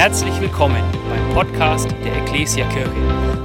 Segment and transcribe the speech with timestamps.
[0.00, 2.90] Herzlich willkommen beim Podcast der Ecclesia Kirche.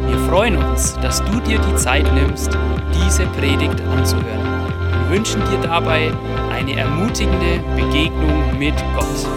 [0.08, 2.50] Wir freuen uns, dass du dir die Zeit nimmst,
[2.94, 4.70] diese Predigt anzuhören.
[5.02, 6.14] Wir wünschen dir dabei
[6.54, 9.28] eine ermutigende Begegnung mit Gott.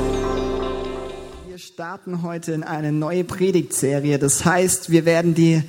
[1.48, 4.20] Wir starten heute in eine neue Predigtserie.
[4.20, 5.64] Das heißt, wir werden die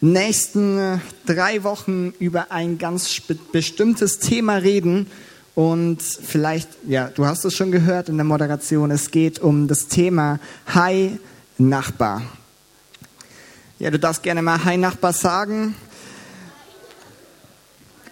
[0.00, 3.20] nächsten äh, drei Wochen über ein ganz
[3.52, 5.10] bestimmtes Thema reden.
[5.54, 9.86] Und vielleicht, ja, du hast es schon gehört in der Moderation, es geht um das
[9.86, 11.18] Thema Hi
[11.58, 12.22] Nachbar.
[13.78, 15.76] Ja, du darfst gerne mal Hi Nachbar sagen.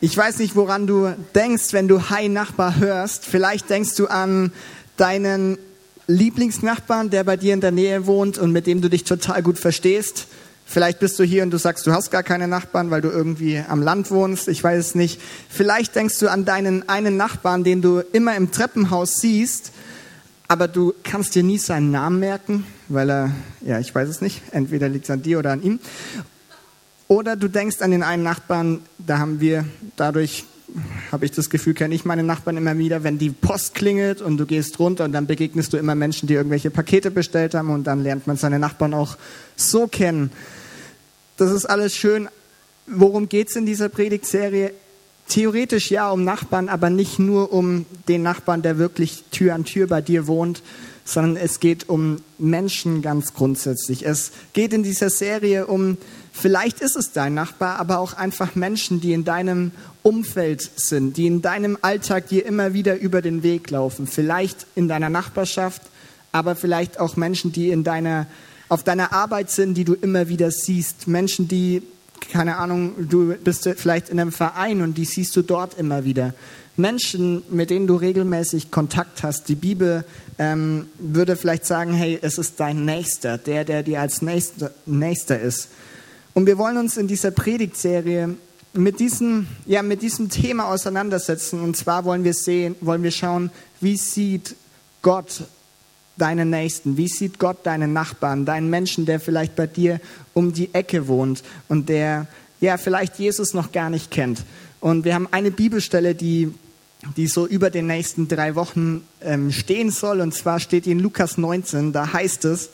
[0.00, 3.24] Ich weiß nicht, woran du denkst, wenn du Hi Nachbar hörst.
[3.24, 4.52] Vielleicht denkst du an
[4.96, 5.58] deinen
[6.06, 9.58] Lieblingsnachbarn, der bei dir in der Nähe wohnt und mit dem du dich total gut
[9.58, 10.26] verstehst.
[10.72, 13.62] Vielleicht bist du hier und du sagst, du hast gar keine Nachbarn, weil du irgendwie
[13.68, 14.48] am Land wohnst.
[14.48, 15.20] Ich weiß es nicht.
[15.50, 19.72] Vielleicht denkst du an deinen einen Nachbarn, den du immer im Treppenhaus siehst,
[20.48, 24.40] aber du kannst dir nie seinen Namen merken, weil er, ja, ich weiß es nicht.
[24.50, 25.78] Entweder liegt es an dir oder an ihm.
[27.06, 30.46] Oder du denkst an den einen Nachbarn, da haben wir dadurch
[31.10, 34.38] habe ich das Gefühl, kenne ich meine Nachbarn immer wieder, wenn die Post klingelt und
[34.38, 37.84] du gehst runter und dann begegnest du immer Menschen, die irgendwelche Pakete bestellt haben und
[37.84, 39.18] dann lernt man seine Nachbarn auch
[39.54, 40.30] so kennen.
[41.42, 42.28] Das ist alles schön.
[42.86, 44.72] Worum geht es in dieser Predigtserie?
[45.26, 49.88] Theoretisch ja um Nachbarn, aber nicht nur um den Nachbarn, der wirklich Tür an Tür
[49.88, 50.62] bei dir wohnt,
[51.04, 54.06] sondern es geht um Menschen ganz grundsätzlich.
[54.06, 55.98] Es geht in dieser Serie um,
[56.32, 59.72] vielleicht ist es dein Nachbar, aber auch einfach Menschen, die in deinem
[60.04, 64.06] Umfeld sind, die in deinem Alltag dir immer wieder über den Weg laufen.
[64.06, 65.82] Vielleicht in deiner Nachbarschaft,
[66.30, 68.28] aber vielleicht auch Menschen, die in deiner
[68.72, 71.06] auf deiner Arbeit sind, die du immer wieder siehst.
[71.06, 71.82] Menschen, die,
[72.32, 76.32] keine Ahnung, du bist vielleicht in einem Verein und die siehst du dort immer wieder.
[76.78, 79.50] Menschen, mit denen du regelmäßig Kontakt hast.
[79.50, 80.06] Die Bibel
[80.38, 85.38] ähm, würde vielleicht sagen, hey, es ist dein Nächster, der, der dir als Nächster, Nächster
[85.38, 85.68] ist.
[86.32, 88.36] Und wir wollen uns in dieser Predigtserie
[88.72, 91.60] mit diesem, ja, mit diesem Thema auseinandersetzen.
[91.60, 93.50] Und zwar wollen wir sehen, wollen wir schauen,
[93.82, 94.56] wie sieht
[95.02, 95.42] Gott
[96.16, 96.96] deinen Nächsten?
[96.96, 100.00] Wie sieht Gott deinen Nachbarn, deinen Menschen, der vielleicht bei dir
[100.34, 102.26] um die Ecke wohnt und der
[102.60, 104.44] ja vielleicht Jesus noch gar nicht kennt?
[104.80, 106.52] Und wir haben eine Bibelstelle, die,
[107.16, 110.20] die so über den nächsten drei Wochen ähm, stehen soll.
[110.20, 112.70] Und zwar steht in Lukas 19, da heißt es,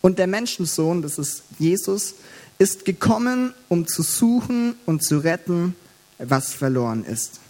[0.00, 2.14] und der Menschensohn, das ist Jesus,
[2.58, 5.74] ist gekommen, um zu suchen und zu retten,
[6.18, 7.40] was verloren ist.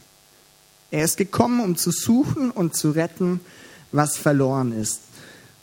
[0.90, 3.40] Er ist gekommen, um zu suchen und zu retten,
[3.92, 5.00] was verloren ist.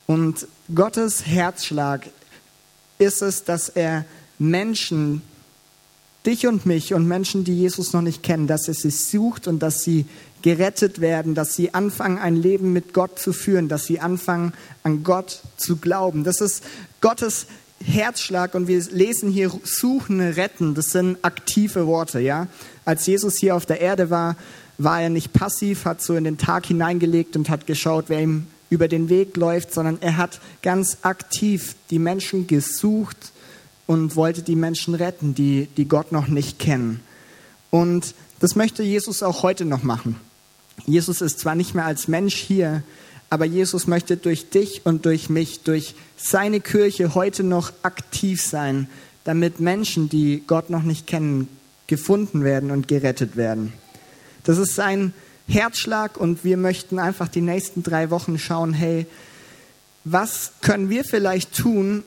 [0.06, 2.06] Und Gottes Herzschlag
[2.98, 4.04] ist es, dass er
[4.38, 5.22] Menschen,
[6.24, 9.60] dich und mich und Menschen, die Jesus noch nicht kennen, dass er sie sucht und
[9.60, 10.06] dass sie
[10.42, 14.52] gerettet werden, dass sie anfangen, ein Leben mit Gott zu führen, dass sie anfangen,
[14.82, 16.24] an Gott zu glauben.
[16.24, 16.62] Das ist
[17.00, 17.46] Gottes
[17.84, 20.74] Herzschlag und wir lesen hier suchen, retten.
[20.74, 22.46] Das sind aktive Worte, ja.
[22.84, 24.36] Als Jesus hier auf der Erde war,
[24.78, 28.46] war er nicht passiv, hat so in den Tag hineingelegt und hat geschaut, wer ihm
[28.70, 33.32] über den Weg läuft, sondern er hat ganz aktiv die Menschen gesucht
[33.86, 37.00] und wollte die Menschen retten, die, die Gott noch nicht kennen.
[37.70, 40.16] Und das möchte Jesus auch heute noch machen.
[40.84, 42.82] Jesus ist zwar nicht mehr als Mensch hier,
[43.30, 48.88] aber Jesus möchte durch dich und durch mich, durch seine Kirche heute noch aktiv sein,
[49.24, 51.48] damit Menschen, die Gott noch nicht kennen,
[51.86, 53.72] gefunden werden und gerettet werden.
[54.44, 55.12] Das ist sein
[55.48, 59.06] Herzschlag und wir möchten einfach die nächsten drei Wochen schauen, hey,
[60.04, 62.02] was können wir vielleicht tun,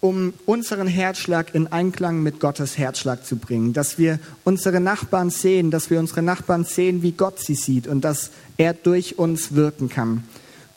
[0.00, 5.70] um unseren Herzschlag in Einklang mit Gottes Herzschlag zu bringen, dass wir unsere Nachbarn sehen,
[5.70, 9.88] dass wir unsere Nachbarn sehen, wie Gott sie sieht und dass er durch uns wirken
[9.88, 10.24] kann.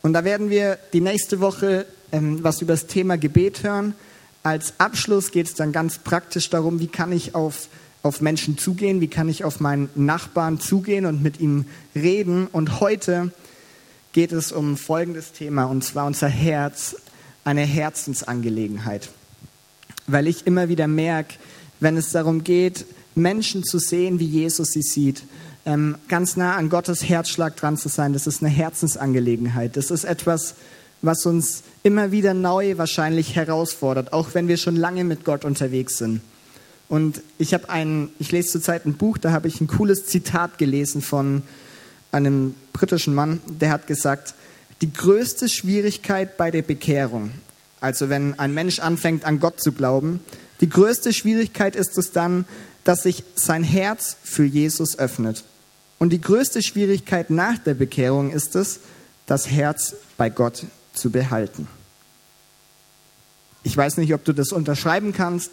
[0.00, 3.94] Und da werden wir die nächste Woche ähm, was über das Thema Gebet hören.
[4.42, 7.68] Als Abschluss geht es dann ganz praktisch darum, wie kann ich auf
[8.02, 12.46] auf Menschen zugehen, wie kann ich auf meinen Nachbarn zugehen und mit ihm reden.
[12.46, 13.32] Und heute
[14.12, 16.96] geht es um folgendes Thema, und zwar unser Herz,
[17.44, 19.08] eine Herzensangelegenheit.
[20.06, 21.34] Weil ich immer wieder merke,
[21.80, 25.24] wenn es darum geht, Menschen zu sehen, wie Jesus sie sieht,
[25.66, 29.76] ähm, ganz nah an Gottes Herzschlag dran zu sein, das ist eine Herzensangelegenheit.
[29.76, 30.54] Das ist etwas,
[31.02, 35.98] was uns immer wieder neu wahrscheinlich herausfordert, auch wenn wir schon lange mit Gott unterwegs
[35.98, 36.20] sind.
[36.88, 40.58] Und ich habe ein, ich lese zurzeit ein Buch, da habe ich ein cooles Zitat
[40.58, 41.42] gelesen von
[42.12, 44.34] einem britischen Mann, der hat gesagt,
[44.80, 47.32] die größte Schwierigkeit bei der Bekehrung,
[47.80, 50.20] also wenn ein Mensch anfängt an Gott zu glauben,
[50.60, 52.46] die größte Schwierigkeit ist es dann,
[52.84, 55.44] dass sich sein Herz für Jesus öffnet.
[55.98, 58.80] Und die größte Schwierigkeit nach der Bekehrung ist es,
[59.26, 60.64] das Herz bei Gott
[60.94, 61.68] zu behalten.
[63.62, 65.52] ich weiß nicht, ob du das unterschreiben kannst,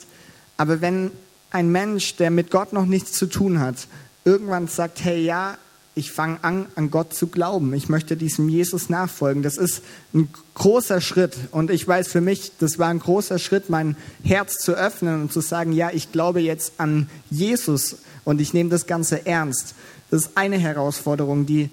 [0.57, 1.11] aber wenn
[1.55, 3.87] ein Mensch, der mit Gott noch nichts zu tun hat,
[4.25, 5.57] irgendwann sagt, hey ja,
[5.97, 7.73] ich fange an, an Gott zu glauben.
[7.73, 9.41] Ich möchte diesem Jesus nachfolgen.
[9.41, 9.81] Das ist
[10.13, 11.37] ein großer Schritt.
[11.51, 15.31] Und ich weiß für mich, das war ein großer Schritt, mein Herz zu öffnen und
[15.31, 19.73] zu sagen, ja, ich glaube jetzt an Jesus und ich nehme das Ganze ernst.
[20.11, 21.45] Das ist eine Herausforderung.
[21.45, 21.69] Die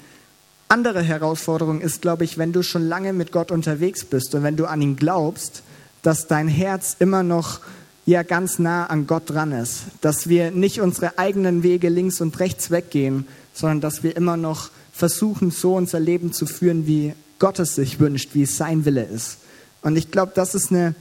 [0.69, 4.57] andere Herausforderung ist, glaube ich, wenn du schon lange mit Gott unterwegs bist und wenn
[4.57, 5.65] du an ihn glaubst,
[6.03, 7.59] dass dein Herz immer noch
[8.05, 12.39] ja ganz nah an Gott dran ist, dass wir nicht unsere eigenen Wege links und
[12.41, 17.59] rechts weggehen, sondern dass wir immer noch versuchen, so unser Leben zu führen, wie Gott
[17.59, 19.39] es sich wünscht, wie es sein Wille ist.
[19.83, 20.95] Und ich glaube, das ist eine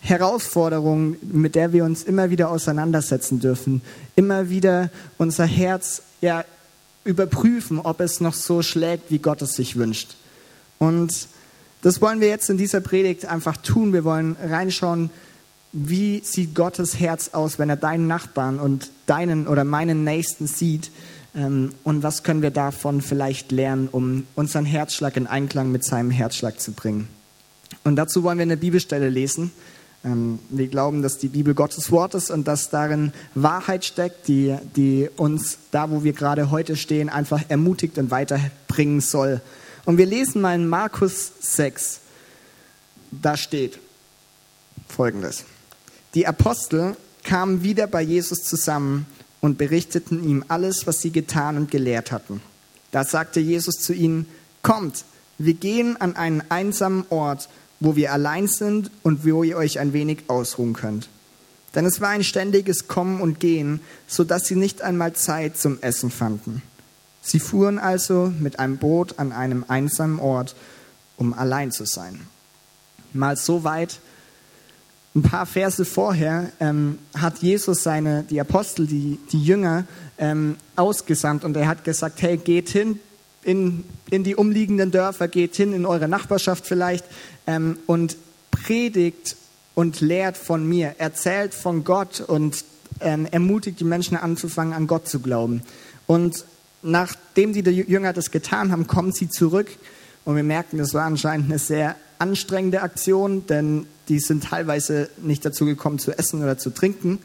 [0.00, 3.82] Herausforderung, mit der wir uns immer wieder auseinandersetzen dürfen.
[4.16, 6.44] Immer wieder unser Herz ja,
[7.04, 10.16] überprüfen, ob es noch so schlägt, wie Gott es sich wünscht.
[10.78, 11.28] Und
[11.82, 13.92] das wollen wir jetzt in dieser Predigt einfach tun.
[13.92, 15.10] Wir wollen reinschauen,
[15.74, 20.92] wie sieht Gottes Herz aus, wenn er deinen Nachbarn und deinen oder meinen Nächsten sieht
[21.34, 26.10] ähm, und was können wir davon vielleicht lernen, um unseren Herzschlag in Einklang mit seinem
[26.10, 27.08] Herzschlag zu bringen.
[27.82, 29.50] Und dazu wollen wir eine Bibelstelle lesen.
[30.04, 34.56] Ähm, wir glauben, dass die Bibel Gottes Wort ist und dass darin Wahrheit steckt, die,
[34.76, 39.40] die uns da, wo wir gerade heute stehen, einfach ermutigt und weiterbringen soll.
[39.86, 41.98] Und wir lesen mal in Markus 6.
[43.10, 43.80] Da steht
[44.88, 45.44] folgendes.
[46.14, 49.06] Die Apostel kamen wieder bei Jesus zusammen
[49.40, 52.40] und berichteten ihm alles, was sie getan und gelehrt hatten.
[52.92, 54.26] Da sagte Jesus zu ihnen,
[54.62, 55.04] kommt,
[55.38, 57.48] wir gehen an einen einsamen Ort,
[57.80, 61.08] wo wir allein sind und wo ihr euch ein wenig ausruhen könnt.
[61.74, 65.82] Denn es war ein ständiges Kommen und Gehen, so dass sie nicht einmal Zeit zum
[65.82, 66.62] Essen fanden.
[67.20, 70.54] Sie fuhren also mit einem Boot an einem einsamen Ort,
[71.16, 72.28] um allein zu sein.
[73.12, 73.98] Mal so weit,
[75.14, 79.84] ein paar Verse vorher ähm, hat Jesus seine, die Apostel, die, die Jünger
[80.18, 82.98] ähm, ausgesandt und er hat gesagt, hey, geht hin
[83.44, 87.04] in, in die umliegenden Dörfer, geht hin in eure Nachbarschaft vielleicht
[87.46, 88.16] ähm, und
[88.50, 89.36] predigt
[89.76, 92.64] und lehrt von mir, erzählt von Gott und
[93.00, 95.62] ähm, ermutigt die Menschen anzufangen, an Gott zu glauben.
[96.06, 96.44] Und
[96.82, 99.68] nachdem die Jünger das getan haben, kommen sie zurück
[100.24, 105.44] und wir merken, das war anscheinend eine sehr anstrengende Aktion, denn die sind teilweise nicht
[105.44, 107.18] dazu gekommen zu essen oder zu trinken.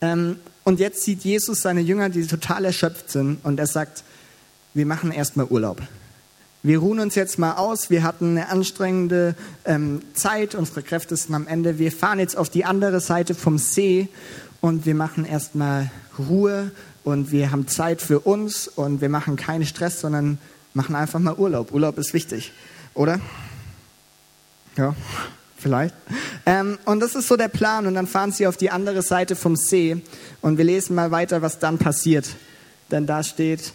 [0.00, 4.04] Ähm, und jetzt sieht Jesus seine Jünger, die total erschöpft sind, und er sagt,
[4.74, 5.82] wir machen erstmal Urlaub.
[6.64, 7.90] Wir ruhen uns jetzt mal aus.
[7.90, 9.34] Wir hatten eine anstrengende
[9.64, 10.54] ähm, Zeit.
[10.54, 11.80] Unsere Kräfte sind am Ende.
[11.80, 14.08] Wir fahren jetzt auf die andere Seite vom See
[14.60, 16.70] und wir machen erstmal Ruhe
[17.02, 20.38] und wir haben Zeit für uns und wir machen keinen Stress, sondern
[20.74, 21.72] machen einfach mal Urlaub.
[21.72, 22.52] Urlaub ist wichtig,
[22.94, 23.20] oder?
[24.76, 24.94] Ja,
[25.56, 25.94] vielleicht.
[26.46, 27.86] Ähm, und das ist so der Plan.
[27.86, 30.02] Und dann fahren sie auf die andere Seite vom See.
[30.40, 32.28] Und wir lesen mal weiter, was dann passiert.
[32.90, 33.72] Denn da steht,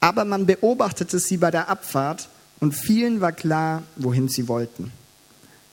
[0.00, 2.28] aber man beobachtete sie bei der Abfahrt
[2.60, 4.92] und vielen war klar, wohin sie wollten.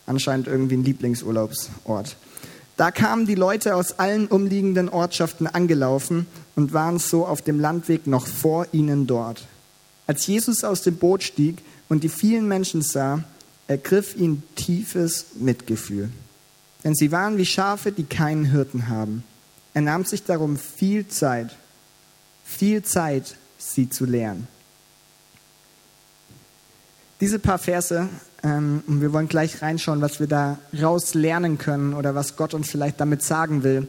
[0.06, 2.16] Anscheinend irgendwie ein Lieblingsurlaubsort.
[2.76, 6.26] Da kamen die Leute aus allen umliegenden Ortschaften angelaufen
[6.56, 9.46] und waren so auf dem Landweg noch vor ihnen dort.
[10.08, 11.60] Als Jesus aus dem Boot stieg
[11.90, 13.24] und die vielen Menschen sah,
[13.68, 16.10] ergriff ihn tiefes Mitgefühl.
[16.84, 19.24] Denn sie waren wie Schafe, die keinen Hirten haben.
[19.74, 21.56] Er nahm sich darum viel Zeit,
[22.44, 24.48] viel Zeit, sie zu lehren.
[27.22, 28.10] Diese paar Verse,
[28.44, 32.54] ähm, und wir wollen gleich reinschauen, was wir da raus lernen können oder was Gott
[32.54, 33.88] uns vielleicht damit sagen will.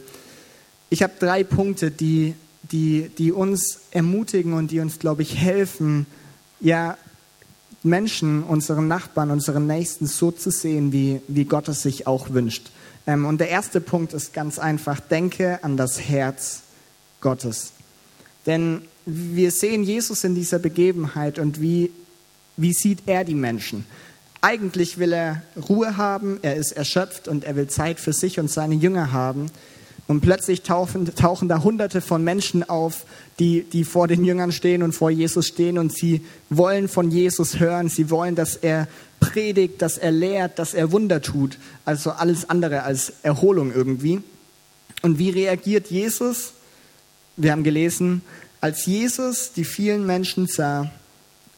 [0.89, 2.35] Ich habe drei Punkte, die,
[2.71, 6.05] die, die uns ermutigen und die uns, glaube ich, helfen,
[6.59, 6.97] ja,
[7.83, 12.71] Menschen, unseren Nachbarn, unseren Nächsten so zu sehen, wie, wie Gott es sich auch wünscht.
[13.05, 16.63] Ähm, und der erste Punkt ist ganz einfach, denke an das Herz
[17.21, 17.73] Gottes.
[18.45, 21.91] Denn wir sehen Jesus in dieser Begebenheit und wie,
[22.57, 23.85] wie sieht er die Menschen?
[24.41, 28.49] Eigentlich will er Ruhe haben, er ist erschöpft und er will Zeit für sich und
[28.49, 29.51] seine Jünger haben.
[30.07, 33.05] Und plötzlich tauchen, tauchen da hunderte von Menschen auf,
[33.39, 37.59] die, die vor den Jüngern stehen und vor Jesus stehen und sie wollen von Jesus
[37.59, 37.89] hören.
[37.89, 38.87] Sie wollen, dass er
[39.19, 41.57] predigt, dass er lehrt, dass er Wunder tut.
[41.85, 44.21] Also alles andere als Erholung irgendwie.
[45.01, 46.53] Und wie reagiert Jesus?
[47.35, 48.21] Wir haben gelesen,
[48.61, 50.91] als Jesus die vielen Menschen sah,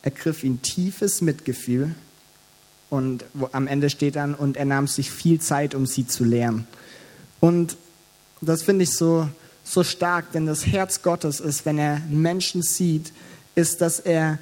[0.02, 1.96] ergriff ihn tiefes Mitgefühl.
[2.90, 6.66] Und am Ende steht dann, und er nahm sich viel Zeit, um sie zu lehren.
[7.42, 7.76] Und
[8.42, 9.28] das finde ich so,
[9.64, 13.12] so stark, denn das Herz Gottes ist, wenn er Menschen sieht,
[13.56, 14.38] ist, dass er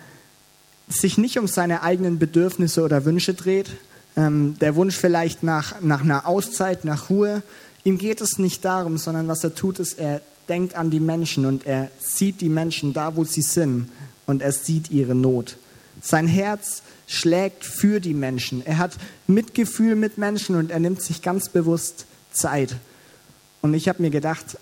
[0.87, 3.71] sich nicht um seine eigenen Bedürfnisse oder Wünsche dreht,
[4.15, 7.41] ähm, der Wunsch vielleicht nach, nach einer Auszeit, nach Ruhe.
[7.83, 11.45] Ihm geht es nicht darum, sondern was er tut, ist, er denkt an die Menschen
[11.45, 13.89] und er sieht die Menschen da, wo sie sind
[14.25, 15.57] und er sieht ihre Not.
[16.01, 18.65] Sein Herz schlägt für die Menschen.
[18.65, 18.91] Er hat
[19.27, 22.75] Mitgefühl mit Menschen und er nimmt sich ganz bewusst Zeit.
[23.65, 24.59] Und ich habe mir gedacht,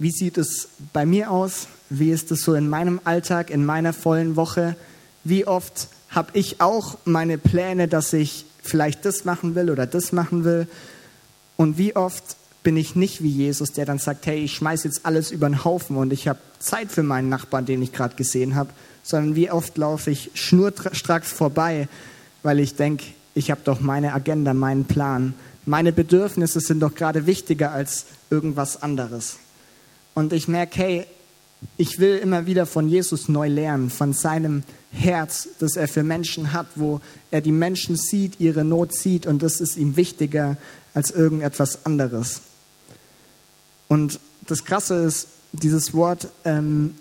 [0.00, 1.68] wie sieht es bei mir aus?
[1.88, 4.74] Wie ist es so in meinem Alltag, in meiner vollen Woche?
[5.22, 10.10] Wie oft habe ich auch meine Pläne, dass ich vielleicht das machen will oder das
[10.10, 10.66] machen will?
[11.56, 12.24] Und wie oft
[12.64, 15.64] bin ich nicht wie Jesus, der dann sagt, hey, ich schmeiße jetzt alles über den
[15.64, 18.70] Haufen und ich habe Zeit für meinen Nachbarn, den ich gerade gesehen habe,
[19.04, 21.86] sondern wie oft laufe ich schnurstracks vorbei,
[22.42, 23.04] weil ich denke,
[23.36, 25.34] ich habe doch meine Agenda, meinen Plan.
[25.66, 29.38] Meine Bedürfnisse sind doch gerade wichtiger als irgendwas anderes.
[30.14, 31.06] Und ich merke, hey,
[31.76, 36.52] ich will immer wieder von Jesus neu lernen, von seinem Herz, das er für Menschen
[36.52, 37.00] hat, wo
[37.30, 40.56] er die Menschen sieht, ihre Not sieht und das ist ihm wichtiger
[40.94, 42.42] als irgendetwas anderes.
[43.88, 46.96] Und das Krasse ist, dieses Wort, ähm,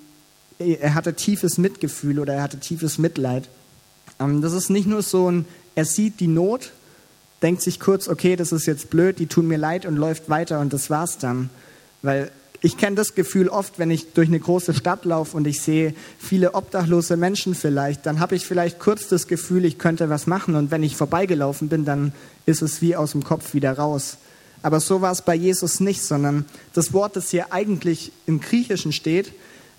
[0.59, 3.49] er hatte tiefes Mitgefühl oder er hatte tiefes Mitleid.
[4.19, 6.71] Ähm, das ist nicht nur so ein, er sieht die Not,
[7.43, 10.59] denkt sich kurz, okay, das ist jetzt blöd, die tun mir leid und läuft weiter
[10.59, 11.49] und das war's dann.
[12.01, 12.31] Weil
[12.61, 15.93] ich kenne das Gefühl oft, wenn ich durch eine große Stadt laufe und ich sehe
[16.17, 20.55] viele obdachlose Menschen vielleicht, dann habe ich vielleicht kurz das Gefühl, ich könnte was machen
[20.55, 22.13] und wenn ich vorbeigelaufen bin, dann
[22.45, 24.17] ist es wie aus dem Kopf wieder raus.
[24.61, 28.93] Aber so war es bei Jesus nicht, sondern das Wort, das hier eigentlich im Griechischen
[28.93, 29.33] steht,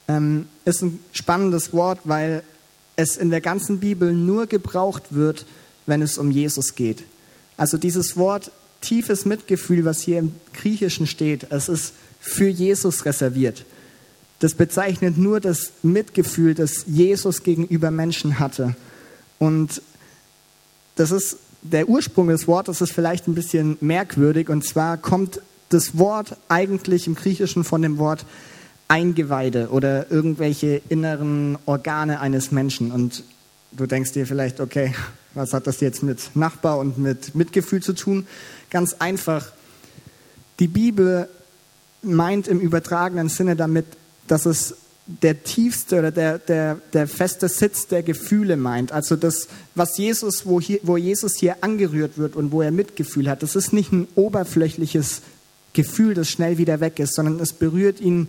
[0.06, 2.42] ähm, ist ein spannendes Wort, weil
[2.96, 5.46] es in der ganzen Bibel nur gebraucht wird,
[5.86, 7.02] wenn es um Jesus geht.
[7.56, 13.64] Also dieses Wort tiefes Mitgefühl, was hier im Griechischen steht, es ist für Jesus reserviert.
[14.40, 18.74] Das bezeichnet nur das Mitgefühl, das Jesus gegenüber Menschen hatte.
[19.38, 19.80] Und
[20.96, 24.48] das ist der Ursprung des Wortes ist vielleicht ein bisschen merkwürdig.
[24.48, 28.26] Und zwar kommt das Wort eigentlich im Griechischen von dem Wort
[28.86, 32.92] Eingeweide oder irgendwelche inneren Organe eines Menschen.
[32.92, 33.24] Und
[33.72, 34.94] du denkst dir vielleicht, okay,
[35.34, 38.26] was hat das jetzt mit Nachbar und mit Mitgefühl zu tun?
[38.70, 39.52] Ganz einfach.
[40.58, 41.28] Die Bibel
[42.02, 43.86] meint im übertragenen Sinne damit,
[44.26, 44.76] dass es
[45.06, 48.92] der tiefste oder der, der, der feste Sitz der Gefühle meint.
[48.92, 53.28] Also das, was Jesus, wo, hier, wo Jesus hier angerührt wird und wo er Mitgefühl
[53.28, 55.20] hat, das ist nicht ein oberflächliches
[55.74, 58.28] Gefühl, das schnell wieder weg ist, sondern es berührt ihn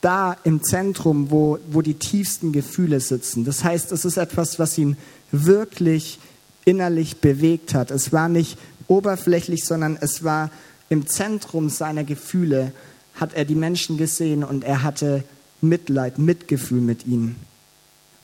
[0.00, 3.44] da im Zentrum, wo, wo die tiefsten Gefühle sitzen.
[3.44, 4.96] Das heißt, es ist etwas, was ihn
[5.30, 6.18] wirklich
[6.64, 7.90] innerlich bewegt hat.
[7.90, 10.50] Es war nicht oberflächlich, sondern es war
[10.88, 12.72] im Zentrum seiner Gefühle,
[13.14, 15.24] hat er die Menschen gesehen und er hatte
[15.60, 17.36] Mitleid, Mitgefühl mit ihnen.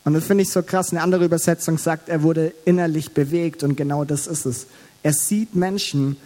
[0.04, 0.90] Und das finde ich so krass.
[0.90, 4.66] Eine andere Übersetzung sagt, er wurde innerlich bewegt und genau das ist es.
[5.02, 6.16] Er sieht Menschen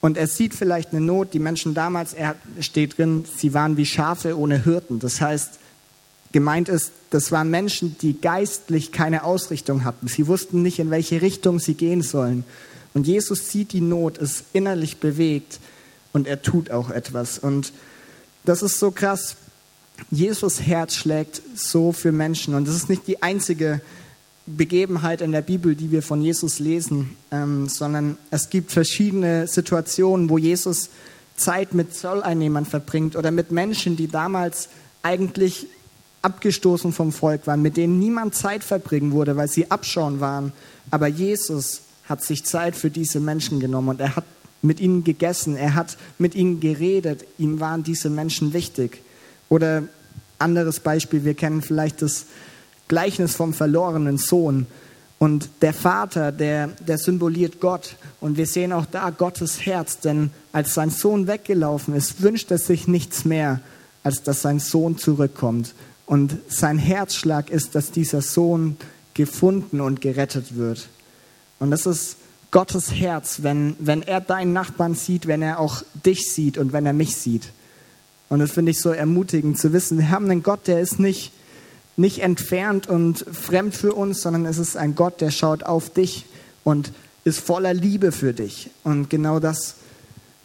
[0.00, 1.32] und er sieht vielleicht eine Not.
[1.34, 4.98] Die Menschen damals, er steht drin, sie waren wie Schafe ohne Hirten.
[4.98, 5.58] Das heißt,
[6.32, 10.08] gemeint ist, das waren Menschen, die geistlich keine Ausrichtung hatten.
[10.08, 12.42] Sie wussten nicht, in welche Richtung sie gehen sollen.
[12.92, 15.60] Und Jesus sieht die Not, ist innerlich bewegt
[16.12, 17.38] und er tut auch etwas.
[17.38, 17.72] Und
[18.44, 19.36] das ist so krass.
[20.10, 22.56] Jesus Herz schlägt so für Menschen.
[22.56, 23.80] Und das ist nicht die einzige
[24.46, 30.28] Begebenheit in der Bibel, die wir von Jesus lesen, ähm, sondern es gibt verschiedene Situationen,
[30.30, 30.90] wo Jesus
[31.36, 34.68] Zeit mit Zolleinnehmern verbringt oder mit Menschen, die damals
[35.04, 35.68] eigentlich
[36.24, 40.52] abgestoßen vom Volk waren, mit denen niemand Zeit verbringen wurde, weil sie Abschauen waren.
[40.90, 44.24] Aber Jesus hat sich Zeit für diese Menschen genommen und er hat
[44.62, 49.02] mit ihnen gegessen, er hat mit ihnen geredet, ihm waren diese Menschen wichtig.
[49.48, 49.84] Oder
[50.38, 52.26] anderes Beispiel, wir kennen vielleicht das
[52.88, 54.66] Gleichnis vom verlorenen Sohn.
[55.18, 57.96] Und der Vater, der, der symboliert Gott.
[58.20, 62.58] Und wir sehen auch da Gottes Herz, denn als sein Sohn weggelaufen ist, wünscht er
[62.58, 63.60] sich nichts mehr,
[64.02, 65.74] als dass sein Sohn zurückkommt.
[66.06, 68.76] Und sein Herzschlag ist, dass dieser Sohn
[69.14, 70.88] gefunden und gerettet wird.
[71.58, 72.16] Und das ist
[72.50, 76.86] Gottes Herz, wenn, wenn er deinen Nachbarn sieht, wenn er auch dich sieht und wenn
[76.86, 77.50] er mich sieht.
[78.28, 79.98] Und das finde ich so ermutigend zu wissen.
[79.98, 81.32] Wir haben einen Gott, der ist nicht,
[81.96, 86.26] nicht entfernt und fremd für uns, sondern es ist ein Gott, der schaut auf dich
[86.64, 86.92] und
[87.24, 88.70] ist voller Liebe für dich.
[88.82, 89.76] Und genau das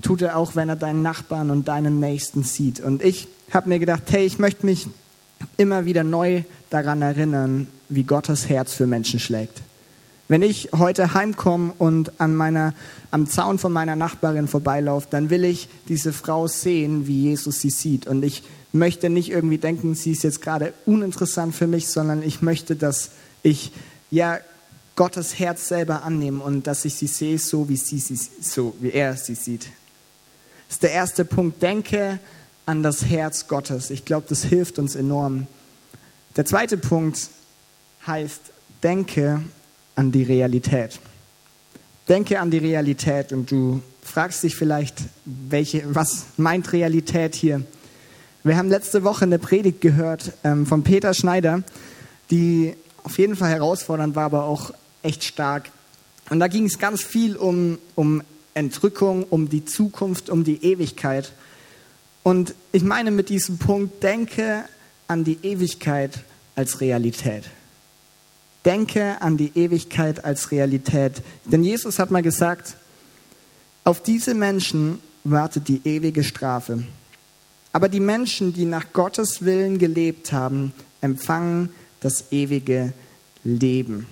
[0.01, 2.79] tut er auch, wenn er deinen Nachbarn und deinen Nächsten sieht.
[2.79, 4.87] Und ich habe mir gedacht, hey, ich möchte mich
[5.57, 9.61] immer wieder neu daran erinnern, wie Gottes Herz für Menschen schlägt.
[10.27, 12.75] Wenn ich heute heimkomme und an meiner,
[13.09, 17.71] am Zaun von meiner Nachbarin vorbeilaufe, dann will ich diese Frau sehen, wie Jesus sie
[17.71, 18.05] sieht.
[18.05, 22.43] Und ich möchte nicht irgendwie denken, sie ist jetzt gerade uninteressant für mich, sondern ich
[22.43, 23.09] möchte, dass
[23.41, 23.71] ich
[24.11, 24.37] ja
[24.95, 28.91] Gottes Herz selber annehmen und dass ich sie sehe, so wie, sie, sie, so wie
[28.91, 29.63] er sie sieht.
[30.67, 31.63] Das ist der erste Punkt.
[31.63, 32.19] Denke
[32.69, 33.89] an das Herz Gottes.
[33.89, 35.47] Ich glaube, das hilft uns enorm.
[36.35, 37.29] Der zweite Punkt
[38.05, 38.41] heißt,
[38.83, 39.41] denke
[39.95, 40.99] an die Realität.
[42.07, 47.63] Denke an die Realität und du fragst dich vielleicht, welche, was meint Realität hier?
[48.43, 51.63] Wir haben letzte Woche eine Predigt gehört ähm, von Peter Schneider,
[52.29, 55.71] die auf jeden Fall herausfordernd war, aber auch echt stark.
[56.29, 58.21] Und da ging es ganz viel um, um
[58.53, 61.31] Entrückung, um die Zukunft, um die Ewigkeit.
[62.23, 64.65] Und ich meine mit diesem Punkt, denke
[65.07, 66.19] an die Ewigkeit
[66.55, 67.45] als Realität.
[68.65, 71.21] Denke an die Ewigkeit als Realität.
[71.45, 72.75] Denn Jesus hat mal gesagt,
[73.83, 76.83] auf diese Menschen wartet die ewige Strafe.
[77.71, 81.69] Aber die Menschen, die nach Gottes Willen gelebt haben, empfangen
[82.01, 82.93] das ewige
[83.43, 84.07] Leben.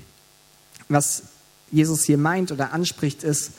[0.90, 1.24] Was
[1.72, 3.52] Jesus hier meint oder anspricht, ist,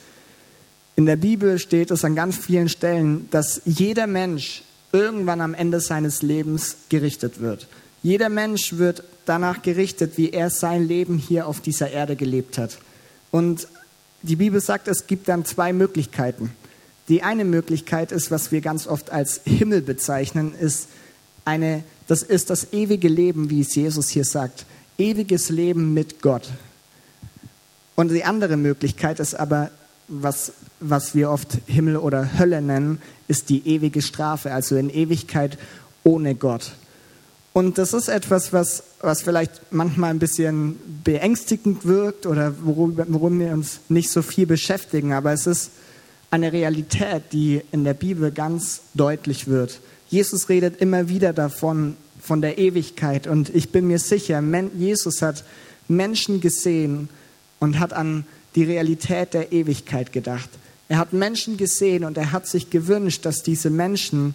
[0.99, 5.79] in der Bibel steht es an ganz vielen Stellen, dass jeder Mensch irgendwann am Ende
[5.79, 7.67] seines Lebens gerichtet wird.
[8.03, 12.79] Jeder Mensch wird danach gerichtet, wie er sein Leben hier auf dieser Erde gelebt hat.
[13.31, 13.69] Und
[14.23, 16.51] die Bibel sagt, es gibt dann zwei Möglichkeiten.
[17.07, 20.89] Die eine Möglichkeit ist, was wir ganz oft als Himmel bezeichnen, ist
[21.45, 24.65] eine, das ist das ewige Leben, wie es Jesus hier sagt.
[24.97, 26.49] Ewiges Leben mit Gott.
[27.95, 29.71] Und die andere Möglichkeit ist aber,
[30.09, 35.57] was, was wir oft Himmel oder Hölle nennen, ist die ewige Strafe, also in Ewigkeit
[36.03, 36.71] ohne Gott.
[37.53, 43.39] Und das ist etwas, was, was vielleicht manchmal ein bisschen beängstigend wirkt oder worum, worum
[43.39, 45.13] wir uns nicht so viel beschäftigen.
[45.13, 45.71] Aber es ist
[46.31, 49.79] eine Realität, die in der Bibel ganz deutlich wird.
[50.09, 53.27] Jesus redet immer wieder davon, von der Ewigkeit.
[53.27, 54.43] Und ich bin mir sicher,
[54.77, 55.43] Jesus hat
[55.87, 57.09] Menschen gesehen
[57.59, 58.25] und hat an
[58.55, 60.49] die Realität der Ewigkeit gedacht.
[60.87, 64.33] Er hat Menschen gesehen und er hat sich gewünscht, dass diese Menschen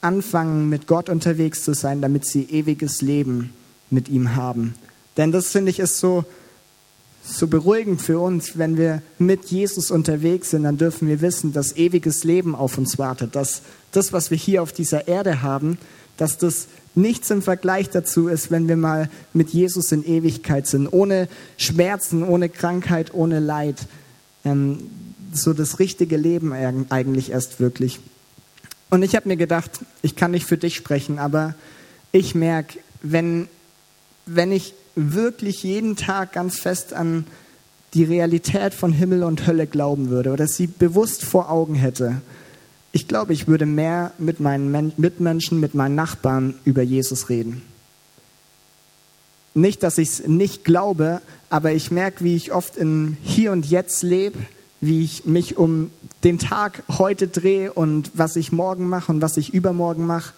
[0.00, 3.52] anfangen, mit Gott unterwegs zu sein, damit sie ewiges Leben
[3.90, 4.74] mit ihm haben.
[5.16, 6.24] Denn das finde ich ist so,
[7.24, 11.76] so beruhigend für uns, wenn wir mit Jesus unterwegs sind, dann dürfen wir wissen, dass
[11.76, 15.78] ewiges Leben auf uns wartet, dass das, was wir hier auf dieser Erde haben,
[16.16, 20.88] dass das nichts im Vergleich dazu ist, wenn wir mal mit Jesus in Ewigkeit sind,
[20.88, 23.86] ohne Schmerzen, ohne Krankheit, ohne Leid.
[24.44, 24.90] Ähm,
[25.32, 26.52] so das richtige Leben
[26.88, 28.00] eigentlich erst wirklich.
[28.88, 29.70] Und ich habe mir gedacht,
[30.02, 31.54] ich kann nicht für dich sprechen, aber
[32.12, 33.48] ich merke, wenn,
[34.24, 37.26] wenn ich wirklich jeden Tag ganz fest an
[37.94, 42.20] die Realität von Himmel und Hölle glauben würde oder sie bewusst vor Augen hätte,
[42.96, 47.62] ich glaube, ich würde mehr mit meinen Mitmenschen, mit meinen Nachbarn über Jesus reden.
[49.54, 53.64] Nicht, dass ich es nicht glaube, aber ich merke, wie ich oft in Hier und
[53.70, 54.38] Jetzt lebe
[54.80, 55.90] wie ich mich um
[56.24, 60.32] den Tag heute drehe und was ich morgen mache und was ich übermorgen mache.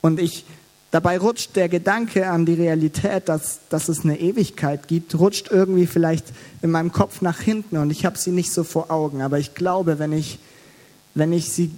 [0.00, 0.44] Und ich,
[0.90, 5.86] dabei rutscht der Gedanke an die Realität, dass, dass es eine Ewigkeit gibt, rutscht irgendwie
[5.86, 6.26] vielleicht
[6.62, 9.22] in meinem Kopf nach hinten und ich habe sie nicht so vor Augen.
[9.22, 10.38] Aber ich glaube, wenn ich,
[11.16, 11.72] wenn ich sie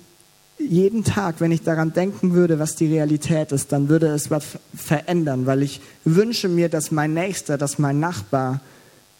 [0.59, 4.45] jeden Tag, wenn ich daran denken würde, was die Realität ist, dann würde es was
[4.75, 8.61] verändern, weil ich wünsche mir, dass mein Nächster, dass mein Nachbar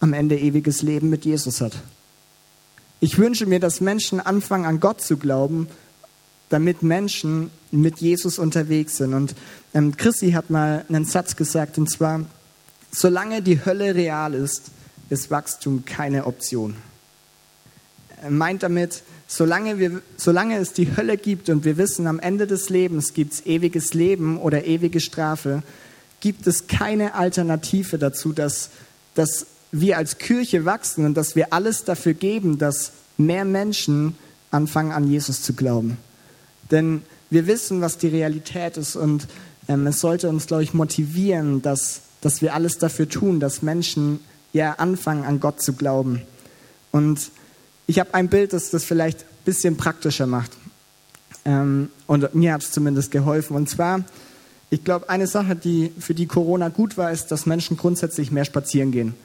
[0.01, 1.73] am Ende ewiges Leben mit Jesus hat.
[2.99, 5.69] Ich wünsche mir, dass Menschen anfangen, an Gott zu glauben,
[6.49, 9.13] damit Menschen mit Jesus unterwegs sind.
[9.13, 9.35] Und
[9.73, 12.25] ähm, Chrissy hat mal einen Satz gesagt, und zwar,
[12.91, 14.71] solange die Hölle real ist,
[15.09, 16.75] ist Wachstum keine Option.
[18.21, 22.47] Er meint damit, solange, wir, solange es die Hölle gibt und wir wissen, am Ende
[22.47, 25.61] des Lebens gibt es ewiges Leben oder ewige Strafe,
[26.19, 28.71] gibt es keine Alternative dazu, dass,
[29.13, 34.15] dass wir als Kirche wachsen und dass wir alles dafür geben, dass mehr Menschen
[34.49, 35.97] anfangen an Jesus zu glauben.
[36.71, 39.27] Denn wir wissen, was die Realität ist und
[39.67, 44.21] ähm, es sollte uns, glaube ich, motivieren, dass, dass wir alles dafür tun, dass Menschen
[44.53, 46.23] ja anfangen an Gott zu glauben.
[46.91, 47.29] Und
[47.89, 50.51] ich habe ein Bild, das das vielleicht ein bisschen praktischer macht.
[51.43, 53.55] Ähm, und mir hat es zumindest geholfen.
[53.55, 54.03] Und zwar,
[54.69, 58.45] ich glaube, eine Sache, die für die Corona gut war, ist, dass Menschen grundsätzlich mehr
[58.45, 59.15] spazieren gehen.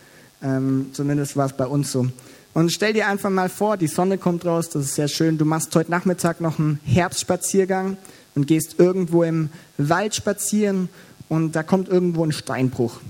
[0.43, 2.07] Ähm, zumindest war es bei uns so.
[2.55, 5.37] Und stell dir einfach mal vor, die Sonne kommt raus, das ist sehr schön.
[5.37, 7.99] Du machst heute Nachmittag noch einen Herbstspaziergang
[8.35, 10.89] und gehst irgendwo im Wald spazieren
[11.29, 13.01] und da kommt irgendwo ein Steinbruch.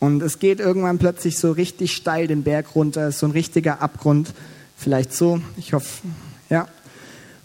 [0.00, 4.34] Und es geht irgendwann plötzlich so richtig steil den Berg runter, so ein richtiger Abgrund.
[4.78, 6.06] Vielleicht so, ich hoffe,
[6.48, 6.68] ja.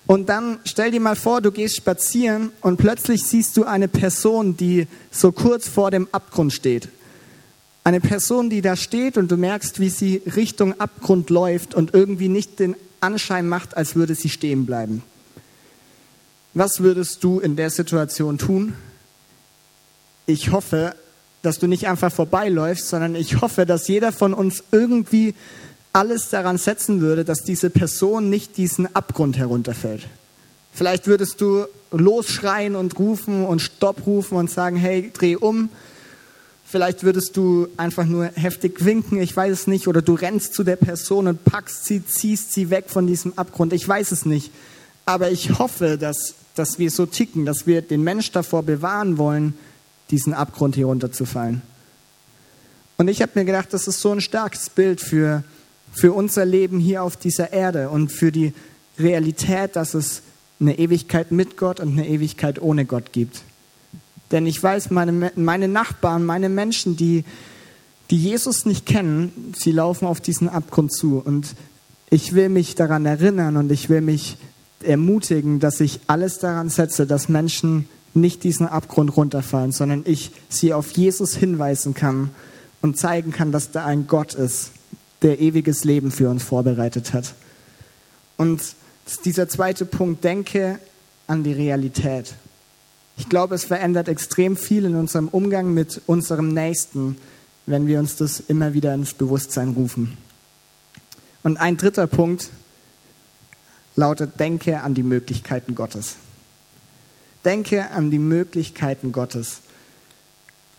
[0.05, 4.55] Und dann stell dir mal vor, du gehst spazieren und plötzlich siehst du eine Person,
[4.55, 6.89] die so kurz vor dem Abgrund steht.
[7.83, 12.29] Eine Person, die da steht und du merkst, wie sie Richtung Abgrund läuft und irgendwie
[12.29, 15.01] nicht den Anschein macht, als würde sie stehen bleiben.
[16.53, 18.75] Was würdest du in der Situation tun?
[20.27, 20.95] Ich hoffe,
[21.41, 25.33] dass du nicht einfach vorbeiläufst, sondern ich hoffe, dass jeder von uns irgendwie
[25.93, 30.07] alles daran setzen würde, dass diese Person nicht diesen Abgrund herunterfällt.
[30.73, 35.69] Vielleicht würdest du losschreien und rufen und Stopp rufen und sagen, hey, dreh um.
[36.65, 40.63] Vielleicht würdest du einfach nur heftig winken, ich weiß es nicht, oder du rennst zu
[40.63, 44.51] der Person und packst sie, ziehst sie weg von diesem Abgrund, ich weiß es nicht.
[45.05, 49.53] Aber ich hoffe, dass, dass wir so ticken, dass wir den Mensch davor bewahren wollen,
[50.09, 51.61] diesen Abgrund hier runterzufallen.
[52.97, 55.43] Und ich habe mir gedacht, das ist so ein starkes Bild für,
[55.93, 58.53] für unser Leben hier auf dieser Erde und für die
[58.99, 60.23] Realität, dass es
[60.59, 63.43] eine Ewigkeit mit Gott und eine Ewigkeit ohne Gott gibt.
[64.31, 67.23] Denn ich weiß, meine, meine Nachbarn, meine Menschen, die,
[68.09, 71.21] die Jesus nicht kennen, sie laufen auf diesen Abgrund zu.
[71.23, 71.55] Und
[72.09, 74.37] ich will mich daran erinnern und ich will mich
[74.81, 80.73] ermutigen, dass ich alles daran setze, dass Menschen nicht diesen Abgrund runterfallen, sondern ich sie
[80.73, 82.31] auf Jesus hinweisen kann
[82.81, 84.71] und zeigen kann, dass da ein Gott ist,
[85.23, 87.33] der ewiges Leben für uns vorbereitet hat.
[88.37, 88.61] Und
[89.25, 90.79] dieser zweite Punkt, denke
[91.27, 92.35] an die Realität.
[93.17, 97.17] Ich glaube, es verändert extrem viel in unserem Umgang mit unserem Nächsten,
[97.65, 100.17] wenn wir uns das immer wieder ins Bewusstsein rufen.
[101.43, 102.49] Und ein dritter Punkt
[103.95, 106.15] lautet, denke an die Möglichkeiten Gottes.
[107.45, 109.59] Denke an die Möglichkeiten Gottes.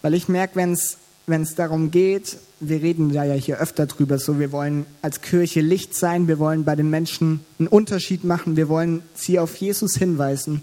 [0.03, 3.87] Weil ich merke, wenn es wenn es darum geht, wir reden da ja hier öfter
[3.87, 8.25] drüber, so wir wollen als Kirche Licht sein, wir wollen bei den Menschen einen Unterschied
[8.25, 10.63] machen, wir wollen sie auf Jesus hinweisen.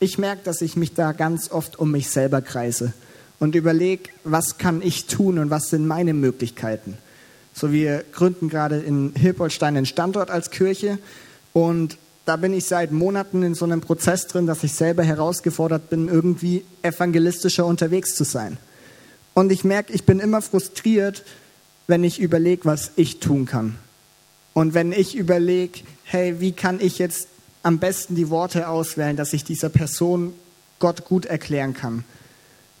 [0.00, 2.92] Ich merke, dass ich mich da ganz oft um mich selber kreise
[3.40, 6.96] und überlege, was kann ich tun und was sind meine Möglichkeiten.
[7.52, 10.98] So, wir gründen gerade in Hilpolstein einen Standort als Kirche
[11.52, 15.90] und da bin ich seit Monaten in so einem Prozess drin, dass ich selber herausgefordert
[15.90, 18.58] bin, irgendwie evangelistischer unterwegs zu sein.
[19.38, 21.22] Und ich merke, ich bin immer frustriert,
[21.86, 23.76] wenn ich überlege, was ich tun kann.
[24.52, 27.28] Und wenn ich überlege, hey, wie kann ich jetzt
[27.62, 30.34] am besten die Worte auswählen, dass ich dieser Person
[30.80, 32.02] Gott gut erklären kann,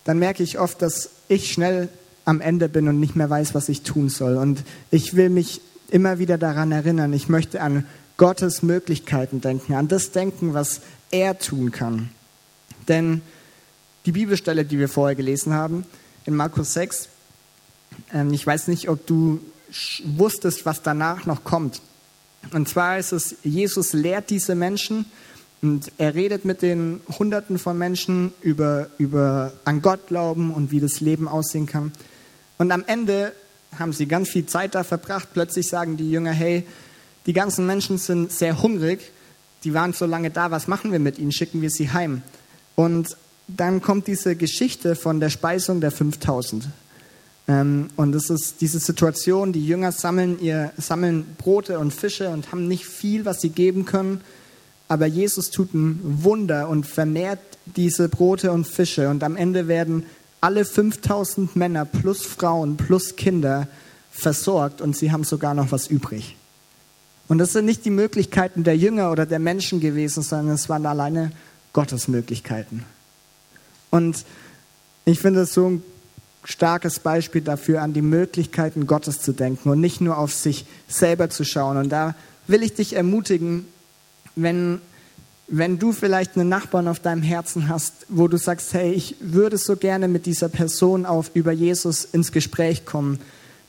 [0.02, 1.90] dann merke ich oft, dass ich schnell
[2.24, 4.36] am Ende bin und nicht mehr weiß, was ich tun soll.
[4.36, 5.60] Und ich will mich
[5.92, 10.80] immer wieder daran erinnern, ich möchte an Gottes Möglichkeiten denken, an das denken, was
[11.12, 12.08] er tun kann.
[12.88, 13.22] Denn
[14.06, 15.86] die Bibelstelle, die wir vorher gelesen haben,
[16.26, 17.08] in Markus 6.
[18.12, 19.40] Ähm, ich weiß nicht, ob du
[20.04, 21.80] wusstest, was danach noch kommt.
[22.52, 25.06] Und zwar ist es, Jesus lehrt diese Menschen
[25.60, 30.80] und er redet mit den Hunderten von Menschen über, über an Gott glauben und wie
[30.80, 31.92] das Leben aussehen kann.
[32.58, 33.32] Und am Ende
[33.78, 35.28] haben sie ganz viel Zeit da verbracht.
[35.32, 36.64] Plötzlich sagen die Jünger, hey,
[37.26, 39.12] die ganzen Menschen sind sehr hungrig.
[39.64, 41.32] Die waren so lange da, was machen wir mit ihnen?
[41.32, 42.22] Schicken wir sie heim.
[42.76, 43.16] Und
[43.48, 46.68] dann kommt diese Geschichte von der Speisung der 5000.
[47.48, 52.52] Ähm, und das ist diese Situation, die Jünger sammeln, ihr, sammeln Brote und Fische und
[52.52, 54.20] haben nicht viel, was sie geben können.
[54.86, 59.08] Aber Jesus tut ein Wunder und vermehrt diese Brote und Fische.
[59.08, 60.04] Und am Ende werden
[60.40, 63.66] alle 5000 Männer plus Frauen plus Kinder
[64.10, 66.36] versorgt und sie haben sogar noch was übrig.
[67.28, 70.86] Und das sind nicht die Möglichkeiten der Jünger oder der Menschen gewesen, sondern es waren
[70.86, 71.32] alleine
[71.72, 72.84] Gottes Möglichkeiten.
[73.90, 74.24] Und
[75.04, 75.82] ich finde es so ein
[76.44, 81.30] starkes Beispiel dafür, an die Möglichkeiten Gottes zu denken und nicht nur auf sich selber
[81.30, 81.76] zu schauen.
[81.76, 82.14] Und da
[82.46, 83.66] will ich dich ermutigen,
[84.34, 84.80] wenn,
[85.46, 89.58] wenn du vielleicht einen Nachbarn auf deinem Herzen hast, wo du sagst, hey, ich würde
[89.58, 93.20] so gerne mit dieser Person auf, über Jesus ins Gespräch kommen,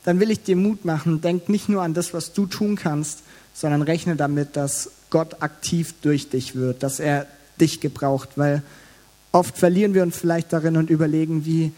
[0.04, 1.20] dann will ich dir Mut machen.
[1.20, 3.20] Denk nicht nur an das, was du tun kannst,
[3.52, 7.26] sondern rechne damit, dass Gott aktiv durch dich wird, dass er
[7.60, 8.62] dich gebraucht, weil
[9.32, 11.72] Oft verlieren wir uns vielleicht darin und überlegen, wie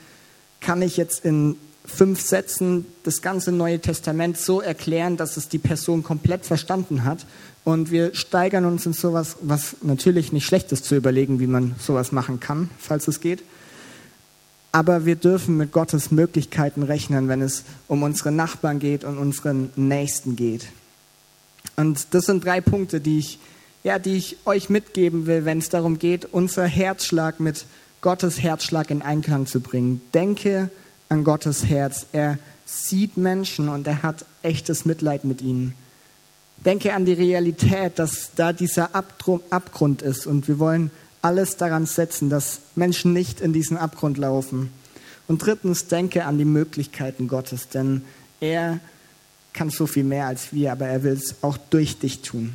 [0.61, 5.59] kann ich jetzt in fünf Sätzen das ganze Neue Testament so erklären, dass es die
[5.59, 7.27] Person komplett verstanden hat.
[7.65, 11.75] Und wir steigern uns in sowas, was natürlich nicht schlecht ist zu überlegen, wie man
[11.79, 13.43] sowas machen kann, falls es geht.
[14.71, 19.71] Aber wir dürfen mit Gottes Möglichkeiten rechnen, wenn es um unsere Nachbarn geht und unseren
[19.77, 20.67] Nächsten geht.
[21.77, 23.39] Und das sind drei Punkte, die ich
[23.85, 27.67] ja, die ich euch mitgeben will, wenn es darum geht, unser Herzschlag mit
[28.01, 30.01] Gottes Herzschlag in Einklang zu bringen.
[30.15, 30.71] Denke
[31.09, 32.07] an Gottes Herz.
[32.13, 35.75] Er sieht Menschen und er hat echtes Mitleid mit ihnen.
[36.65, 40.91] Denke an die Realität, dass da dieser Abgrund ist und wir wollen
[41.21, 44.71] alles daran setzen, dass Menschen nicht in diesen Abgrund laufen.
[45.29, 48.03] Und drittens, denke an die Möglichkeiten Gottes, denn
[48.41, 48.81] er
[49.53, 52.55] kann so viel mehr als wir, aber er will es auch durch dich tun.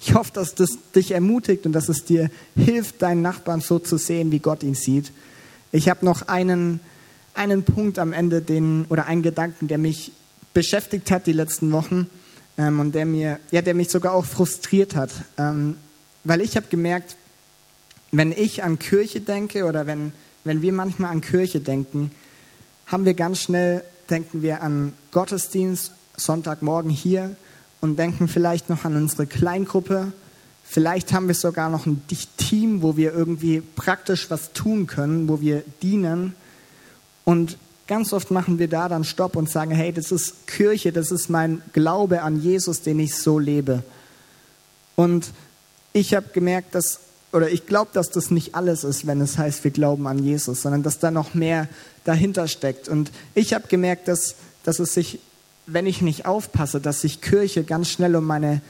[0.00, 3.98] Ich hoffe, dass das dich ermutigt und dass es dir hilft, deinen Nachbarn so zu
[3.98, 5.12] sehen, wie Gott ihn sieht.
[5.72, 6.80] Ich habe noch einen,
[7.34, 10.12] einen Punkt am Ende, den, oder einen Gedanken, der mich
[10.54, 12.08] beschäftigt hat die letzten Wochen
[12.56, 15.10] ähm, und der, mir, ja, der mich sogar auch frustriert hat.
[15.36, 15.76] Ähm,
[16.24, 17.16] weil ich habe gemerkt,
[18.12, 20.12] wenn ich an Kirche denke oder wenn,
[20.44, 22.10] wenn wir manchmal an Kirche denken,
[22.86, 27.36] haben wir ganz schnell, denken wir an Gottesdienst, Sonntagmorgen hier
[27.80, 30.12] und denken vielleicht noch an unsere Kleingruppe.
[30.64, 32.02] Vielleicht haben wir sogar noch ein
[32.36, 36.34] Team, wo wir irgendwie praktisch was tun können, wo wir dienen.
[37.24, 41.10] Und ganz oft machen wir da dann Stopp und sagen, hey, das ist Kirche, das
[41.10, 43.82] ist mein Glaube an Jesus, den ich so lebe.
[44.94, 45.30] Und
[45.92, 47.00] ich habe gemerkt, dass,
[47.32, 50.62] oder ich glaube, dass das nicht alles ist, wenn es heißt, wir glauben an Jesus,
[50.62, 51.68] sondern dass da noch mehr
[52.04, 52.88] dahinter steckt.
[52.88, 55.20] Und ich habe gemerkt, dass, dass es sich
[55.70, 58.60] wenn ich nicht aufpasse, dass sich Kirche ganz schnell um meine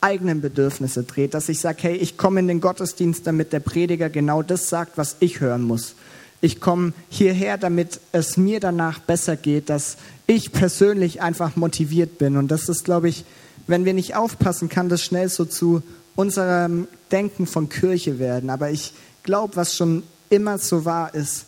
[0.00, 4.08] eigenen Bedürfnisse dreht, dass ich sage, hey, ich komme in den Gottesdienst, damit der Prediger
[4.10, 5.94] genau das sagt, was ich hören muss.
[6.40, 12.36] Ich komme hierher, damit es mir danach besser geht, dass ich persönlich einfach motiviert bin.
[12.36, 13.24] Und das ist, glaube ich,
[13.66, 15.82] wenn wir nicht aufpassen, kann das schnell so zu
[16.14, 18.50] unserem Denken von Kirche werden.
[18.50, 21.46] Aber ich glaube, was schon immer so war, ist,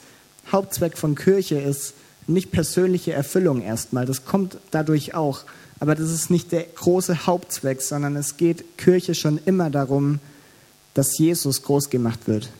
[0.50, 1.94] Hauptzweck von Kirche ist,
[2.28, 5.44] nicht persönliche Erfüllung erstmal, das kommt dadurch auch.
[5.80, 10.18] Aber das ist nicht der große Hauptzweck, sondern es geht Kirche schon immer darum,
[10.94, 12.50] dass Jesus groß gemacht wird.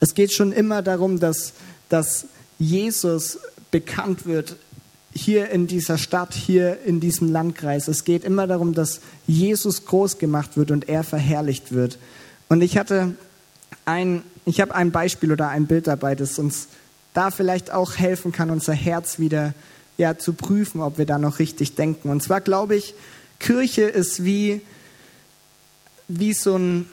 [0.00, 1.52] Es geht schon immer darum, dass,
[1.88, 2.26] dass
[2.58, 3.38] Jesus
[3.70, 4.56] bekannt wird
[5.12, 7.88] hier in dieser Stadt, hier in diesem Landkreis.
[7.88, 11.98] Es geht immer darum, dass Jesus groß gemacht wird und er verherrlicht wird.
[12.48, 13.14] Und ich hatte
[13.84, 16.68] ein, ich habe ein Beispiel oder ein Bild dabei, das uns
[17.18, 19.52] da vielleicht auch helfen kann, unser Herz wieder
[19.96, 22.10] ja, zu prüfen, ob wir da noch richtig denken.
[22.10, 22.94] Und zwar glaube ich,
[23.40, 24.60] Kirche ist wie,
[26.06, 26.86] wie so ein,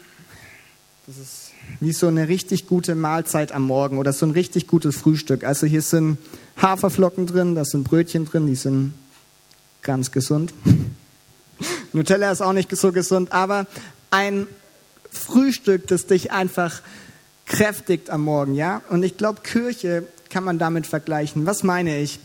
[1.05, 4.95] das ist wie so eine richtig gute Mahlzeit am Morgen oder so ein richtig gutes
[4.95, 5.43] Frühstück.
[5.43, 6.17] Also hier sind
[6.59, 8.95] Haferflocken drin, da sind Brötchen drin, die sind
[9.83, 10.55] ganz gesund.
[11.93, 13.67] Nutella ist auch nicht so gesund, aber
[14.09, 14.47] ein
[15.11, 16.81] Frühstück, das dich einfach
[17.45, 18.81] kräftigt am Morgen, ja?
[18.89, 21.45] Und ich glaube, Kirche kann man damit vergleichen.
[21.45, 22.19] Was meine ich?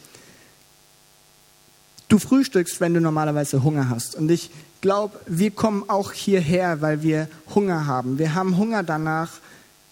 [2.09, 4.16] Du frühstückst, wenn du normalerweise Hunger hast.
[4.16, 8.18] Und ich glaube, wir kommen auch hierher, weil wir Hunger haben.
[8.18, 9.31] Wir haben Hunger danach,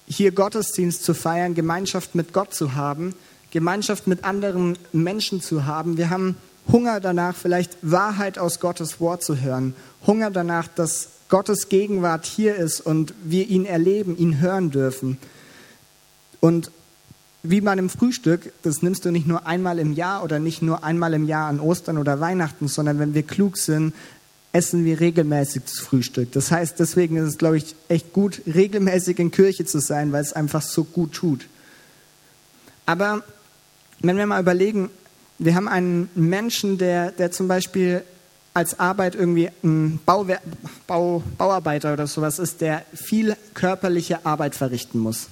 [0.09, 3.15] hier Gottesdienst zu feiern, Gemeinschaft mit Gott zu haben,
[3.53, 5.97] Gemeinschaft mit anderen Menschen zu haben.
[5.97, 6.37] Wir haben
[6.73, 9.77] Hunger danach, vielleicht Wahrheit aus Gottes Wort zu hören.
[10.09, 15.19] Hunger danach, dass Gottes Gegenwart hier ist und wir ihn erleben, ihn hören dürfen.
[16.41, 16.73] Und
[17.51, 20.85] wie bei einem Frühstück, das nimmst du nicht nur einmal im Jahr oder nicht nur
[20.85, 23.95] einmal im Jahr an Ostern oder Weihnachten, sondern wenn wir klug sind,
[24.53, 26.33] essen wir regelmäßig das Frühstück.
[26.33, 30.23] Das heißt, deswegen ist es, glaube ich, echt gut, regelmäßig in Kirche zu sein, weil
[30.23, 31.47] es einfach so gut tut.
[32.87, 33.23] Aber
[34.01, 34.91] wenn wir mal überlegen,
[35.39, 38.03] wir haben einen Menschen, der, der zum Beispiel
[38.55, 40.39] als Arbeit irgendwie ein Bauwer
[40.87, 45.29] Bau, Bauarbeiter oder sowas ist, der viel körperliche Arbeit verrichten muss.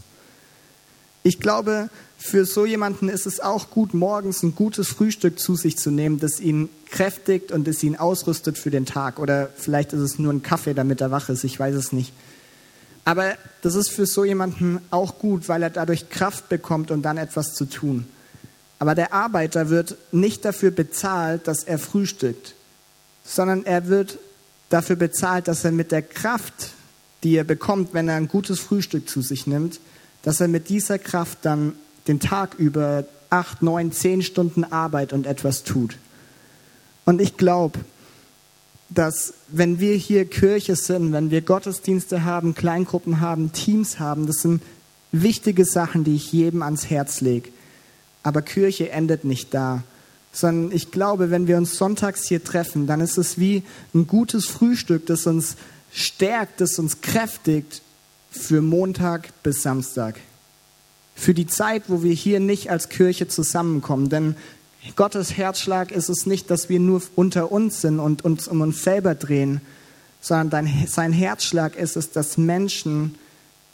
[1.26, 5.76] Ich glaube, für so jemanden ist es auch gut, morgens ein gutes Frühstück zu sich
[5.76, 9.18] zu nehmen, das ihn kräftigt und das ihn ausrüstet für den Tag.
[9.18, 12.12] Oder vielleicht ist es nur ein Kaffee, damit er wach ist, ich weiß es nicht.
[13.04, 17.02] Aber das ist für so jemanden auch gut, weil er dadurch Kraft bekommt und um
[17.02, 18.06] dann etwas zu tun.
[18.78, 22.54] Aber der Arbeiter wird nicht dafür bezahlt, dass er frühstückt
[23.26, 24.18] sondern er wird
[24.68, 26.70] dafür bezahlt, dass er mit der Kraft,
[27.22, 29.80] die er bekommt, wenn er ein gutes Frühstück zu sich nimmt,
[30.26, 31.74] dass er mit dieser Kraft dann
[32.08, 35.98] den Tag über acht, neun, zehn Stunden Arbeit und etwas tut.
[37.04, 37.78] Und ich glaube,
[38.88, 44.42] dass wenn wir hier Kirche sind, wenn wir Gottesdienste haben, Kleingruppen haben, Teams haben, das
[44.42, 44.64] sind
[45.12, 47.50] wichtige Sachen, die ich jedem ans Herz lege.
[48.24, 49.84] Aber Kirche endet nicht da
[50.32, 53.62] sondern ich glaube, wenn wir uns sonntags hier treffen, dann ist es wie
[53.94, 55.56] ein gutes Frühstück, das uns
[55.92, 57.80] stärkt, das uns kräftigt
[58.36, 60.20] für Montag bis Samstag.
[61.14, 64.08] Für die Zeit, wo wir hier nicht als Kirche zusammenkommen.
[64.08, 64.36] Denn
[64.96, 68.82] Gottes Herzschlag ist es nicht, dass wir nur unter uns sind und uns um uns
[68.82, 69.60] selber drehen,
[70.20, 73.14] sondern sein Herzschlag ist es, dass Menschen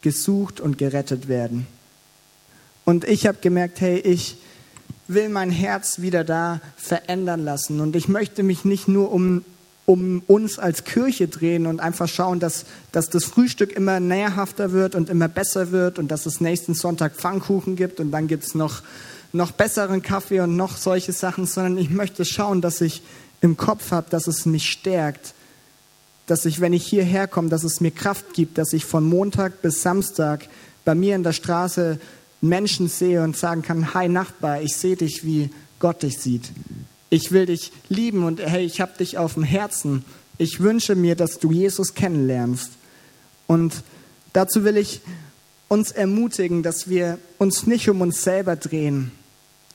[0.03, 1.67] gesucht und gerettet werden.
[2.85, 4.37] Und ich habe gemerkt, hey, ich,
[5.09, 7.81] will mein Herz wieder da verändern lassen.
[7.81, 9.45] Und ich möchte mich nicht nur um,
[9.85, 14.95] um uns als Kirche drehen und einfach schauen, dass, dass das Frühstück immer nährhafter wird
[14.95, 18.55] und immer besser wird und dass es nächsten Sonntag Pfannkuchen gibt und dann gibt es
[18.55, 18.83] noch
[19.33, 23.03] noch besseren Kaffee und noch solche Sachen, sondern ich möchte schauen, dass ich
[23.41, 25.35] im Kopf habe, dass es mich stärkt,
[26.27, 29.63] dass ich, wenn ich hierher komme, dass es mir Kraft gibt, dass ich von Montag
[29.63, 30.49] bis Samstag
[30.85, 31.99] bei mir in der Straße
[32.41, 36.51] Menschen sehe und sagen kann, hi Nachbar, ich sehe dich, wie Gott dich sieht.
[37.13, 40.03] Ich will dich lieben und hey, ich habe dich auf dem Herzen.
[40.39, 42.71] Ich wünsche mir, dass du Jesus kennenlernst.
[43.47, 43.83] Und
[44.33, 45.03] dazu will ich
[45.69, 49.13] uns ermutigen, dass wir uns nicht um uns selber drehen.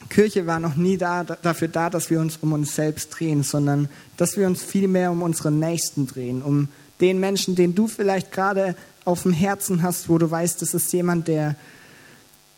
[0.09, 3.87] Kirche war noch nie da, dafür da, dass wir uns um uns selbst drehen, sondern
[4.17, 6.69] dass wir uns vielmehr um unsere Nächsten drehen, um
[7.01, 10.91] den Menschen, den du vielleicht gerade auf dem Herzen hast, wo du weißt, das ist
[10.91, 11.55] jemand, der,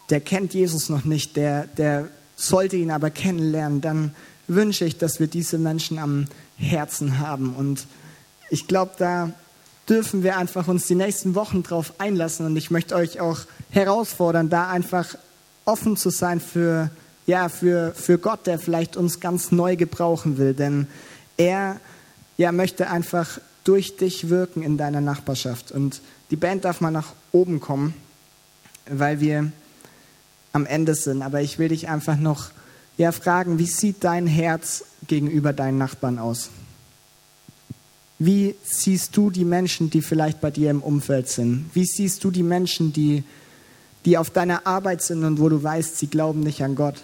[0.10, 4.16] der kennt Jesus noch nicht, der, der sollte ihn aber kennenlernen, dann
[4.50, 7.56] wünsche ich, dass wir diese Menschen am Herzen haben.
[7.56, 7.86] Und
[8.50, 9.32] ich glaube, da
[9.88, 13.40] dürfen wir einfach uns die nächsten Wochen drauf einlassen und ich möchte euch auch
[13.72, 15.16] herausfordern, da einfach
[15.66, 16.90] offen zu sein für,
[17.26, 20.88] ja, für, für Gott, der vielleicht uns ganz neu gebrauchen will, denn
[21.38, 21.80] er
[22.38, 25.72] ja, möchte einfach durch dich wirken in deiner Nachbarschaft.
[25.72, 27.94] Und die Band darf mal nach oben kommen,
[28.90, 29.52] weil wir
[30.54, 31.22] am Ende sind.
[31.22, 32.50] Aber ich will dich einfach noch
[33.00, 36.50] ja, fragen, wie sieht dein Herz gegenüber deinen Nachbarn aus?
[38.20, 41.70] Wie siehst du die Menschen, die vielleicht bei dir im Umfeld sind?
[41.74, 43.24] Wie siehst du die Menschen, die,
[44.04, 46.96] die auf deiner Arbeit sind und wo du weißt, sie glauben nicht an Gott?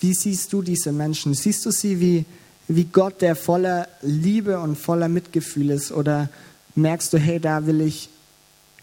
[0.00, 1.32] Wie siehst du diese Menschen?
[1.32, 2.26] Siehst du sie wie,
[2.68, 5.92] wie Gott, der voller Liebe und voller Mitgefühl ist?
[5.92, 6.28] Oder
[6.74, 8.10] merkst du, hey, da will ich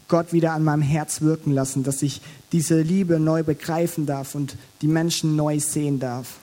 [0.08, 4.56] Gott wieder an meinem Herz wirken lassen, dass ich diese Liebe neu begreifen darf und
[4.82, 6.40] die Menschen neu sehen darf?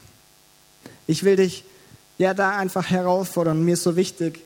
[1.08, 1.64] Ich will dich
[2.18, 3.64] ja da einfach herausfordern.
[3.64, 4.42] Mir ist so wichtig,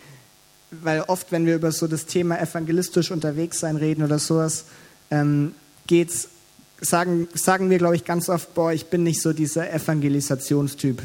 [0.71, 4.65] weil oft, wenn wir über so das Thema evangelistisch unterwegs sein reden oder sowas,
[5.11, 5.53] ähm,
[5.85, 6.29] geht's,
[6.81, 11.01] sagen, sagen wir, glaube ich, ganz oft, boah, ich bin nicht so dieser Evangelisationstyp.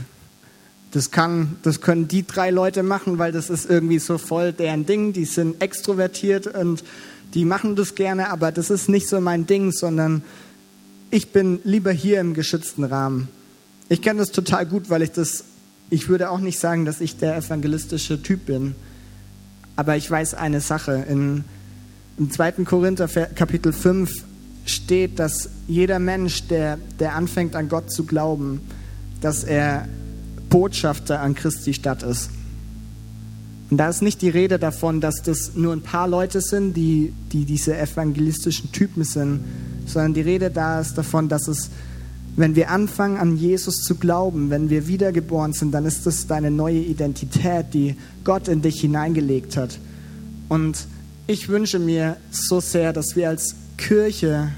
[0.90, 4.84] Das, kann, das können die drei Leute machen, weil das ist irgendwie so voll deren
[4.84, 5.12] Ding.
[5.12, 6.84] Die sind extrovertiert und
[7.32, 10.22] die machen das gerne, aber das ist nicht so mein Ding, sondern
[11.10, 13.28] ich bin lieber hier im geschützten Rahmen.
[13.92, 15.44] Ich kenne das total gut, weil ich das,
[15.90, 18.74] ich würde auch nicht sagen, dass ich der evangelistische Typ bin.
[19.76, 21.04] Aber ich weiß eine Sache.
[21.10, 21.44] In,
[22.16, 22.52] Im 2.
[22.64, 24.10] Korinther Kapitel 5
[24.64, 28.62] steht, dass jeder Mensch, der, der anfängt an Gott zu glauben,
[29.20, 29.86] dass er
[30.48, 32.30] Botschafter an Christi Stadt ist.
[33.68, 37.12] Und da ist nicht die Rede davon, dass das nur ein paar Leute sind, die,
[37.30, 39.40] die diese evangelistischen Typen sind,
[39.84, 41.68] sondern die Rede da ist davon, dass es,
[42.34, 46.50] wenn wir anfangen an Jesus zu glauben, wenn wir wiedergeboren sind, dann ist das deine
[46.50, 49.78] neue Identität, die Gott in dich hineingelegt hat.
[50.48, 50.86] Und
[51.26, 54.50] ich wünsche mir so sehr, dass wir als Kirche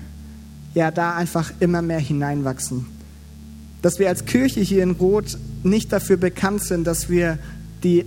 [0.74, 2.86] ja da einfach immer mehr hineinwachsen.
[3.82, 7.38] Dass wir als Kirche hier in Rot nicht dafür bekannt sind, dass wir
[7.82, 8.04] die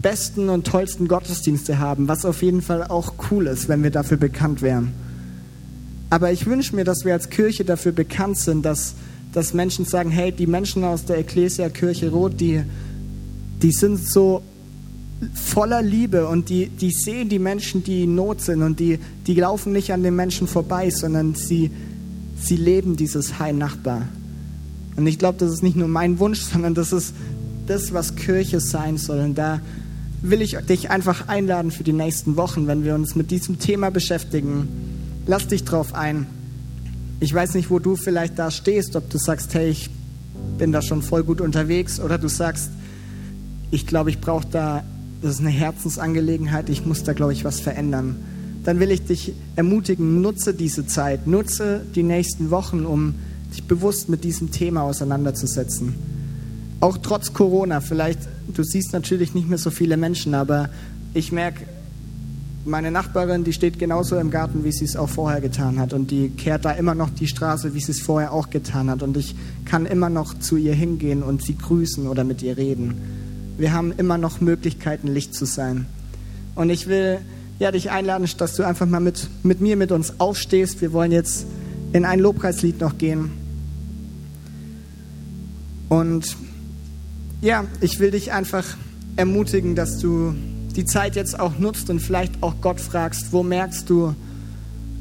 [0.00, 4.16] besten und tollsten Gottesdienste haben, was auf jeden Fall auch cool ist, wenn wir dafür
[4.16, 4.92] bekannt wären.
[6.12, 8.96] Aber ich wünsche mir, dass wir als Kirche dafür bekannt sind, dass,
[9.32, 12.62] dass Menschen sagen, hey, die Menschen aus der Ecclesia Kirche Rot, die,
[13.62, 14.42] die sind so
[15.32, 19.36] voller Liebe und die, die sehen die Menschen, die in Not sind und die, die
[19.36, 21.70] laufen nicht an den Menschen vorbei, sondern sie,
[22.38, 24.02] sie leben dieses Heil Nachbar.
[24.96, 27.14] Und ich glaube, das ist nicht nur mein Wunsch, sondern das ist
[27.66, 29.20] das, was Kirche sein soll.
[29.20, 29.62] Und da
[30.20, 33.90] will ich dich einfach einladen für die nächsten Wochen, wenn wir uns mit diesem Thema
[33.90, 34.91] beschäftigen.
[35.26, 36.26] Lass dich drauf ein.
[37.20, 39.90] Ich weiß nicht, wo du vielleicht da stehst, ob du sagst, hey, ich
[40.58, 42.70] bin da schon voll gut unterwegs oder du sagst,
[43.70, 44.82] ich glaube, ich brauche da,
[45.22, 48.16] das ist eine Herzensangelegenheit, ich muss da, glaube ich, was verändern.
[48.64, 53.14] Dann will ich dich ermutigen, nutze diese Zeit, nutze die nächsten Wochen, um
[53.52, 55.94] dich bewusst mit diesem Thema auseinanderzusetzen.
[56.80, 58.18] Auch trotz Corona, vielleicht,
[58.52, 60.68] du siehst natürlich nicht mehr so viele Menschen, aber
[61.14, 61.64] ich merke,
[62.64, 65.92] meine Nachbarin, die steht genauso im Garten, wie sie es auch vorher getan hat.
[65.92, 69.02] Und die kehrt da immer noch die Straße, wie sie es vorher auch getan hat.
[69.02, 73.00] Und ich kann immer noch zu ihr hingehen und sie grüßen oder mit ihr reden.
[73.58, 75.86] Wir haben immer noch Möglichkeiten, Licht zu sein.
[76.54, 77.18] Und ich will
[77.58, 80.80] ja, dich einladen, dass du einfach mal mit, mit mir, mit uns aufstehst.
[80.80, 81.46] Wir wollen jetzt
[81.92, 83.30] in ein Lobpreislied noch gehen.
[85.88, 86.36] Und
[87.40, 88.64] ja, ich will dich einfach
[89.16, 90.34] ermutigen, dass du
[90.72, 94.14] die Zeit jetzt auch nutzt und vielleicht auch Gott fragst, wo merkst du,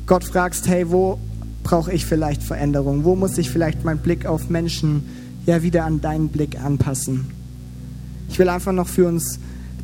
[0.05, 1.19] Gott fragst, hey, wo
[1.63, 3.03] brauche ich vielleicht Veränderung?
[3.03, 5.03] Wo muss ich vielleicht meinen Blick auf Menschen
[5.45, 7.31] ja wieder an deinen Blick anpassen?
[8.29, 9.39] Ich will einfach noch für uns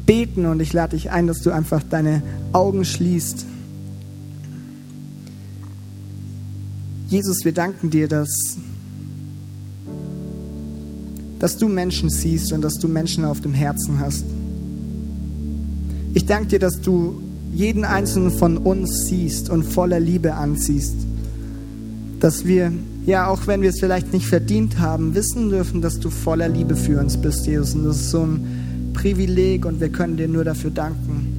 [0.05, 2.21] beten und ich lade dich ein, dass du einfach deine
[2.53, 3.45] Augen schließt.
[7.09, 8.57] Jesus, wir danken dir, dass
[11.39, 14.25] dass du Menschen siehst und dass du Menschen auf dem Herzen hast.
[16.13, 17.21] Ich danke dir, dass du
[17.53, 20.95] jeden einzelnen von uns siehst und voller Liebe anziehst.
[22.19, 22.71] Dass wir,
[23.05, 26.75] ja, auch wenn wir es vielleicht nicht verdient haben, wissen dürfen, dass du voller Liebe
[26.75, 27.73] für uns bist, Jesus.
[27.73, 31.33] Und das ist so ein Privileg und wir können dir nur dafür danken.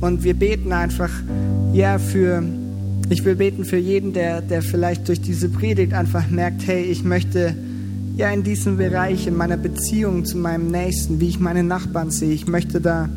[0.00, 1.10] Und wir beten einfach,
[1.72, 2.42] ja, für,
[3.10, 7.04] ich will beten für jeden, der, der vielleicht durch diese Predigt einfach merkt, hey, ich
[7.04, 7.54] möchte
[8.20, 12.32] ja in diesem Bereich, in meiner Beziehung zu meinem Nächsten, wie ich meine Nachbarn sehe,
[12.34, 13.08] ich möchte da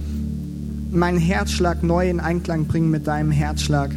[0.92, 3.92] meinen Herzschlag neu in Einklang bringen mit deinem Herzschlag.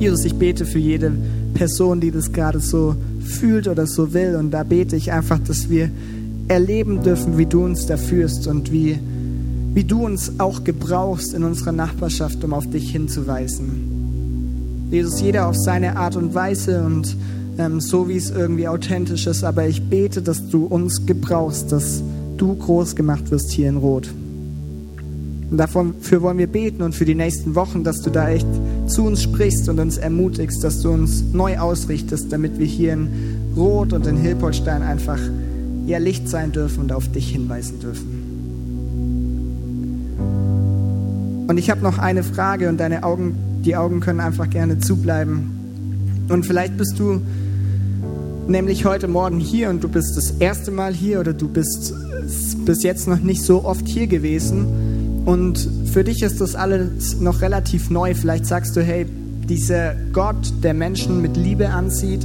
[0.00, 1.12] Jesus, ich bete für jede
[1.54, 4.34] Person, die das gerade so fühlt oder so will.
[4.34, 5.88] Und da bete ich einfach, dass wir
[6.48, 8.98] erleben dürfen, wie du uns da führst und wie,
[9.72, 14.88] wie du uns auch gebrauchst in unserer Nachbarschaft, um auf dich hinzuweisen.
[14.90, 17.16] Jesus, jeder auf seine Art und Weise und
[17.58, 19.44] ähm, so, wie es irgendwie authentisch ist.
[19.44, 22.02] Aber ich bete, dass du uns gebrauchst, dass
[22.36, 24.08] du groß gemacht wirst hier in Rot.
[25.50, 28.48] Und dafür wollen wir beten und für die nächsten Wochen, dass du da echt
[28.86, 33.08] zu uns sprichst und uns ermutigst, dass du uns neu ausrichtest, damit wir hier in
[33.56, 35.20] Rot und in Hilpoltstein einfach
[35.86, 38.26] ja Licht sein dürfen und auf dich hinweisen dürfen.
[41.48, 45.50] Und ich habe noch eine Frage und deine Augen, die Augen können einfach gerne zubleiben.
[46.28, 47.20] Und vielleicht bist du
[48.48, 51.94] nämlich heute Morgen hier und du bist das erste Mal hier oder du bist
[52.64, 57.40] bis jetzt noch nicht so oft hier gewesen und für dich ist das alles noch
[57.40, 58.14] relativ neu.
[58.14, 59.06] Vielleicht sagst du, hey,
[59.48, 62.24] dieser Gott, der Menschen mit Liebe anzieht,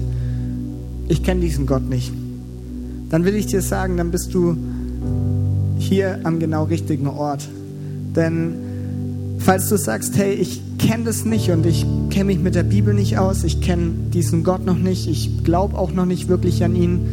[1.07, 2.11] ich kenne diesen Gott nicht.
[3.09, 4.55] Dann will ich dir sagen, dann bist du
[5.77, 7.47] hier am genau richtigen Ort.
[8.15, 8.53] Denn
[9.43, 12.93] falls du sagst, hey, ich kenne das nicht und ich kenne mich mit der Bibel
[12.93, 16.75] nicht aus, ich kenne diesen Gott noch nicht, ich glaube auch noch nicht wirklich an
[16.75, 17.05] ihn,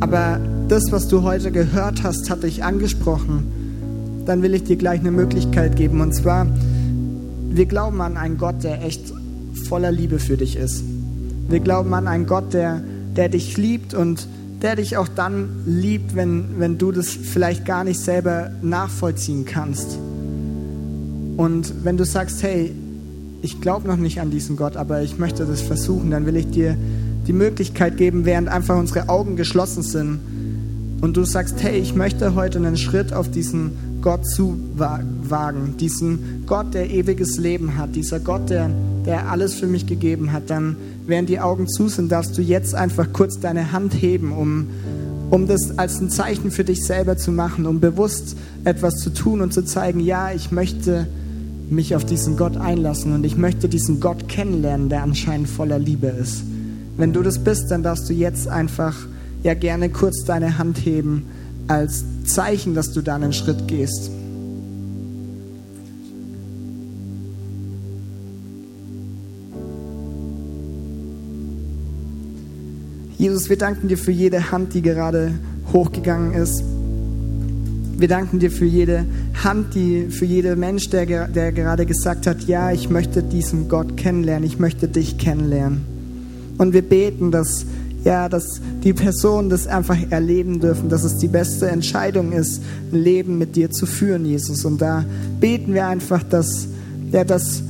[0.00, 3.64] aber das, was du heute gehört hast, hat dich angesprochen
[4.26, 6.00] dann will ich dir gleich eine Möglichkeit geben.
[6.00, 6.46] Und zwar,
[7.50, 9.12] wir glauben an einen Gott, der echt
[9.68, 10.82] voller Liebe für dich ist.
[11.48, 12.82] Wir glauben an einen Gott, der,
[13.16, 14.26] der dich liebt und
[14.62, 19.98] der dich auch dann liebt, wenn, wenn du das vielleicht gar nicht selber nachvollziehen kannst.
[21.36, 22.72] Und wenn du sagst, hey,
[23.42, 26.48] ich glaube noch nicht an diesen Gott, aber ich möchte das versuchen, dann will ich
[26.48, 26.76] dir
[27.26, 30.20] die Möglichkeit geben, während einfach unsere Augen geschlossen sind
[31.00, 36.44] und du sagst, hey, ich möchte heute einen Schritt auf diesen Gott zu wagen, diesen
[36.46, 38.70] Gott, der ewiges Leben hat, dieser Gott, der,
[39.04, 40.76] der alles für mich gegeben hat, dann,
[41.06, 44.68] während die Augen zu sind, darfst du jetzt einfach kurz deine Hand heben, um,
[45.30, 49.40] um das als ein Zeichen für dich selber zu machen, um bewusst etwas zu tun
[49.40, 51.06] und zu zeigen, ja, ich möchte
[51.74, 56.06] mich auf diesen Gott einlassen und ich möchte diesen Gott kennenlernen, der anscheinend voller Liebe
[56.06, 56.42] ist.
[56.96, 58.94] Wenn du das bist, dann darfst du jetzt einfach
[59.42, 61.26] ja gerne kurz deine Hand heben
[61.68, 64.10] als Zeichen, dass du da einen Schritt gehst.
[73.18, 75.32] Jesus, wir danken dir für jede Hand, die gerade
[75.72, 76.62] hochgegangen ist.
[77.96, 79.06] Wir danken dir für jede
[79.42, 83.96] Hand, die, für jeden Mensch, der, der gerade gesagt hat, ja, ich möchte diesen Gott
[83.96, 85.84] kennenlernen, ich möchte dich kennenlernen.
[86.56, 87.66] Und wir beten, dass
[88.04, 92.62] ja, dass die Personen das einfach erleben dürfen, dass es die beste Entscheidung ist,
[92.92, 94.64] ein Leben mit dir zu führen, Jesus.
[94.64, 95.04] Und da
[95.40, 96.68] beten wir einfach, dass,
[97.10, 97.62] ja, dass,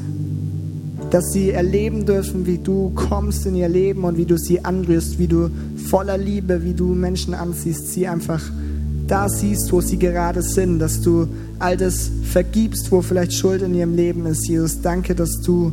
[1.10, 5.20] dass sie erleben dürfen, wie du kommst in ihr Leben und wie du sie anrührst,
[5.20, 5.50] wie du
[5.88, 8.42] voller Liebe, wie du Menschen anziehst, sie einfach
[9.06, 11.28] da siehst, wo sie gerade sind, dass du
[11.58, 14.48] all das vergibst, wo vielleicht Schuld in ihrem Leben ist.
[14.48, 15.72] Jesus, danke, dass du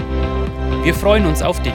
[0.82, 1.74] Wir freuen uns auf dich.